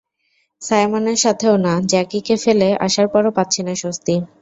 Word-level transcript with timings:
সাইমনের 0.61 1.17
সাথেও 1.17 1.55
না, 1.65 1.73
জ্যাকিকে 1.91 2.35
ফেলে 2.43 2.69
আসার 2.85 3.07
পরও 3.13 3.31
পাচ্ছি 3.37 3.61
না 3.63 3.73
স্বস্তি! 3.75 4.15